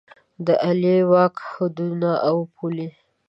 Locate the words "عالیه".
0.63-0.99